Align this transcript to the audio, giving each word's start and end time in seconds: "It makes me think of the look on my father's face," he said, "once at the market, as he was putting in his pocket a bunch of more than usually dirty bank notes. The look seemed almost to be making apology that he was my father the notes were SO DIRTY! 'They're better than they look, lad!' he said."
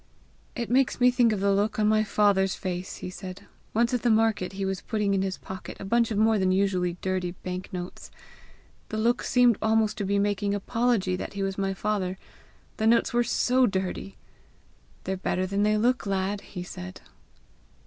"It 0.55 0.71
makes 0.71 0.99
me 0.99 1.11
think 1.11 1.31
of 1.31 1.41
the 1.41 1.51
look 1.53 1.77
on 1.77 1.87
my 1.87 2.03
father's 2.03 2.55
face," 2.55 2.95
he 3.05 3.11
said, 3.11 3.43
"once 3.71 3.93
at 3.93 4.01
the 4.01 4.09
market, 4.09 4.51
as 4.51 4.57
he 4.57 4.65
was 4.65 4.81
putting 4.81 5.13
in 5.13 5.21
his 5.21 5.37
pocket 5.37 5.77
a 5.79 5.85
bunch 5.85 6.09
of 6.09 6.17
more 6.17 6.39
than 6.39 6.51
usually 6.51 6.93
dirty 7.03 7.33
bank 7.43 7.71
notes. 7.71 8.09
The 8.89 8.97
look 8.97 9.21
seemed 9.21 9.59
almost 9.61 9.99
to 9.99 10.03
be 10.03 10.17
making 10.17 10.55
apology 10.55 11.15
that 11.17 11.33
he 11.33 11.43
was 11.43 11.55
my 11.55 11.75
father 11.75 12.17
the 12.77 12.87
notes 12.87 13.13
were 13.13 13.23
SO 13.23 13.67
DIRTY! 13.67 14.17
'They're 15.03 15.17
better 15.17 15.45
than 15.45 15.61
they 15.61 15.77
look, 15.77 16.07
lad!' 16.07 16.41
he 16.41 16.63
said." 16.63 17.01